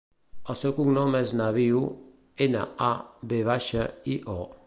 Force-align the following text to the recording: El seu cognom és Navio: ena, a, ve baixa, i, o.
El 0.51 0.55
seu 0.61 0.71
cognom 0.77 1.17
és 1.19 1.33
Navio: 1.41 1.81
ena, 2.47 2.65
a, 2.89 2.91
ve 3.35 3.43
baixa, 3.51 3.87
i, 4.15 4.19
o. 4.37 4.39